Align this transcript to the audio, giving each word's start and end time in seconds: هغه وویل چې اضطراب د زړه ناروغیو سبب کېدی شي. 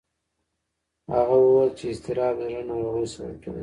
هغه 1.13 1.35
وویل 1.43 1.71
چې 1.79 1.85
اضطراب 1.93 2.33
د 2.39 2.41
زړه 2.49 2.61
ناروغیو 2.69 3.11
سبب 3.13 3.35
کېدی 3.43 3.57
شي. 3.57 3.59